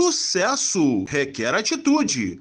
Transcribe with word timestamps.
Sucesso 0.00 1.02
requer 1.08 1.52
atitude. 1.52 2.40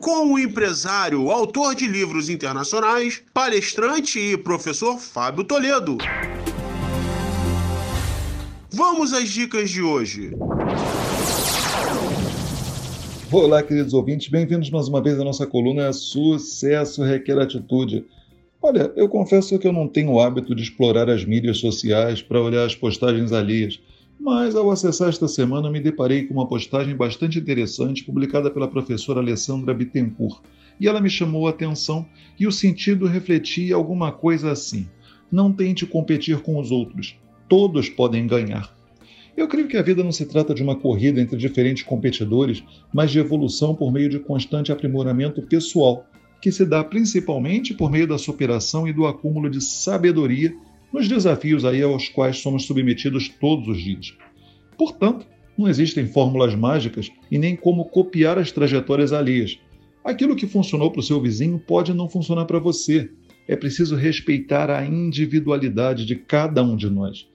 Com 0.00 0.32
o 0.32 0.38
empresário, 0.38 1.30
autor 1.30 1.74
de 1.74 1.86
livros 1.86 2.30
internacionais, 2.30 3.22
palestrante 3.34 4.18
e 4.18 4.34
professor 4.34 4.98
Fábio 4.98 5.44
Toledo. 5.44 5.98
Vamos 8.70 9.12
às 9.12 9.28
dicas 9.28 9.68
de 9.68 9.82
hoje. 9.82 10.30
Olá, 13.30 13.62
queridos 13.62 13.92
ouvintes, 13.92 14.28
bem-vindos 14.28 14.70
mais 14.70 14.88
uma 14.88 15.02
vez 15.02 15.20
à 15.20 15.22
nossa 15.22 15.46
coluna 15.46 15.92
Sucesso 15.92 17.02
Requer 17.02 17.38
Atitude. 17.38 18.06
Olha, 18.62 18.90
eu 18.96 19.06
confesso 19.06 19.58
que 19.58 19.68
eu 19.68 19.72
não 19.72 19.86
tenho 19.86 20.12
o 20.12 20.20
hábito 20.20 20.54
de 20.54 20.62
explorar 20.62 21.10
as 21.10 21.26
mídias 21.26 21.58
sociais 21.58 22.22
para 22.22 22.40
olhar 22.40 22.64
as 22.64 22.74
postagens 22.74 23.32
alheias, 23.32 23.78
mas 24.18 24.54
ao 24.54 24.70
acessar 24.70 25.08
esta 25.08 25.28
semana 25.28 25.70
me 25.70 25.80
deparei 25.80 26.24
com 26.24 26.34
uma 26.34 26.48
postagem 26.48 26.96
bastante 26.96 27.38
interessante 27.38 28.04
publicada 28.04 28.50
pela 28.50 28.68
professora 28.68 29.20
Alessandra 29.20 29.74
Bittencourt, 29.74 30.40
e 30.80 30.88
ela 30.88 31.00
me 31.00 31.10
chamou 31.10 31.46
a 31.46 31.50
atenção 31.50 32.06
e 32.38 32.46
o 32.46 32.52
sentido 32.52 33.06
refletia 33.06 33.74
alguma 33.74 34.10
coisa 34.10 34.50
assim: 34.50 34.88
não 35.30 35.52
tente 35.52 35.86
competir 35.86 36.40
com 36.40 36.58
os 36.58 36.70
outros, 36.70 37.16
todos 37.48 37.88
podem 37.88 38.26
ganhar. 38.26 38.74
Eu 39.36 39.48
creio 39.48 39.66
que 39.66 39.76
a 39.76 39.82
vida 39.82 40.04
não 40.04 40.12
se 40.12 40.26
trata 40.26 40.54
de 40.54 40.62
uma 40.62 40.76
corrida 40.76 41.20
entre 41.20 41.36
diferentes 41.36 41.82
competidores, 41.82 42.62
mas 42.92 43.10
de 43.10 43.18
evolução 43.18 43.74
por 43.74 43.92
meio 43.92 44.08
de 44.08 44.20
constante 44.20 44.70
aprimoramento 44.70 45.42
pessoal 45.42 46.06
que 46.40 46.52
se 46.52 46.64
dá 46.64 46.84
principalmente 46.84 47.74
por 47.74 47.90
meio 47.90 48.06
da 48.06 48.18
superação 48.18 48.86
e 48.86 48.92
do 48.92 49.06
acúmulo 49.06 49.50
de 49.50 49.60
sabedoria 49.60 50.54
nos 50.94 51.08
desafios 51.08 51.64
aí 51.64 51.82
aos 51.82 52.08
quais 52.08 52.38
somos 52.38 52.66
submetidos 52.66 53.28
todos 53.28 53.66
os 53.66 53.82
dias. 53.82 54.16
Portanto, 54.78 55.26
não 55.58 55.68
existem 55.68 56.06
fórmulas 56.06 56.54
mágicas 56.54 57.10
e 57.28 57.36
nem 57.36 57.56
como 57.56 57.86
copiar 57.86 58.38
as 58.38 58.52
trajetórias 58.52 59.12
alheias. 59.12 59.58
Aquilo 60.04 60.36
que 60.36 60.46
funcionou 60.46 60.92
para 60.92 61.00
o 61.00 61.02
seu 61.02 61.20
vizinho 61.20 61.58
pode 61.58 61.92
não 61.92 62.08
funcionar 62.08 62.44
para 62.44 62.60
você. 62.60 63.10
É 63.48 63.56
preciso 63.56 63.96
respeitar 63.96 64.70
a 64.70 64.86
individualidade 64.86 66.06
de 66.06 66.14
cada 66.14 66.62
um 66.62 66.76
de 66.76 66.88
nós. 66.88 67.26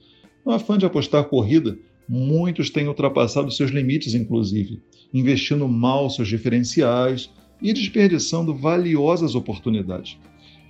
No 0.44 0.52
afã 0.52 0.78
de 0.78 0.86
apostar 0.86 1.24
corrida, 1.24 1.78
muitos 2.08 2.70
têm 2.70 2.88
ultrapassado 2.88 3.50
seus 3.50 3.70
limites, 3.70 4.14
inclusive, 4.14 4.80
investindo 5.12 5.68
mal 5.68 6.08
seus 6.08 6.28
diferenciais, 6.28 7.30
e 7.60 7.74
desperdiçando 7.74 8.54
valiosas 8.54 9.34
oportunidades. 9.34 10.16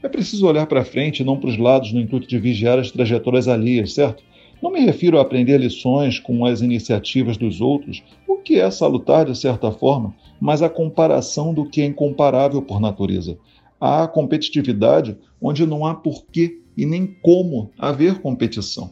É 0.02 0.08
preciso 0.08 0.46
olhar 0.46 0.66
para 0.66 0.84
frente 0.84 1.20
e 1.20 1.24
não 1.24 1.38
para 1.38 1.50
os 1.50 1.58
lados 1.58 1.92
no 1.92 2.00
intuito 2.00 2.26
de 2.26 2.38
vigiar 2.38 2.78
as 2.78 2.90
trajetórias 2.90 3.46
alheias, 3.46 3.92
certo? 3.92 4.22
Não 4.62 4.70
me 4.70 4.80
refiro 4.80 5.18
a 5.18 5.22
aprender 5.22 5.58
lições 5.58 6.18
com 6.18 6.44
as 6.46 6.62
iniciativas 6.62 7.36
dos 7.36 7.60
outros, 7.60 8.02
o 8.26 8.36
que 8.36 8.58
é 8.58 8.70
salutar 8.70 9.26
de 9.26 9.36
certa 9.36 9.70
forma, 9.70 10.14
mas 10.40 10.62
a 10.62 10.70
comparação 10.70 11.52
do 11.52 11.68
que 11.68 11.82
é 11.82 11.84
incomparável 11.84 12.62
por 12.62 12.80
natureza. 12.80 13.38
Há 13.78 14.08
competitividade 14.08 15.16
onde 15.40 15.66
não 15.66 15.84
há 15.84 15.94
porquê 15.94 16.60
e 16.76 16.86
nem 16.86 17.06
como 17.06 17.70
haver 17.78 18.20
competição. 18.20 18.90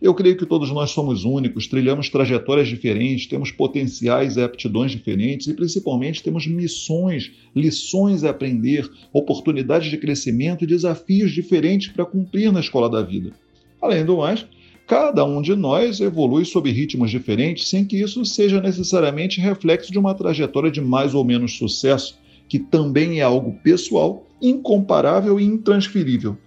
Eu 0.00 0.14
creio 0.14 0.36
que 0.36 0.46
todos 0.46 0.70
nós 0.70 0.92
somos 0.92 1.24
únicos, 1.24 1.66
trilhamos 1.66 2.08
trajetórias 2.08 2.68
diferentes, 2.68 3.26
temos 3.26 3.52
potenciais 3.52 4.36
e 4.36 4.42
aptidões 4.42 4.92
diferentes 4.92 5.46
e, 5.46 5.52
principalmente, 5.52 6.22
temos 6.22 6.46
missões, 6.46 7.30
lições 7.54 8.24
a 8.24 8.30
aprender, 8.30 8.90
oportunidades 9.12 9.90
de 9.90 9.98
crescimento 9.98 10.64
e 10.64 10.66
desafios 10.66 11.32
diferentes 11.32 11.88
para 11.88 12.06
cumprir 12.06 12.50
na 12.50 12.60
escola 12.60 12.88
da 12.88 13.02
vida. 13.02 13.32
Além 13.80 14.02
do 14.02 14.16
mais, 14.16 14.46
cada 14.86 15.22
um 15.22 15.42
de 15.42 15.54
nós 15.54 16.00
evolui 16.00 16.46
sob 16.46 16.70
ritmos 16.70 17.10
diferentes 17.10 17.68
sem 17.68 17.84
que 17.84 18.00
isso 18.00 18.24
seja 18.24 18.58
necessariamente 18.58 19.38
reflexo 19.38 19.92
de 19.92 19.98
uma 19.98 20.14
trajetória 20.14 20.70
de 20.70 20.80
mais 20.80 21.14
ou 21.14 21.24
menos 21.24 21.58
sucesso, 21.58 22.18
que 22.48 22.58
também 22.58 23.20
é 23.20 23.22
algo 23.22 23.52
pessoal, 23.62 24.26
incomparável 24.40 25.38
e 25.38 25.44
intransferível. 25.44 26.38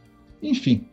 Enfim, 0.41 0.85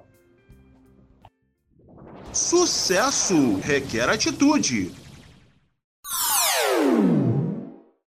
Sucesso 2.33 3.55
requer 3.63 4.09
atitude. 4.09 4.91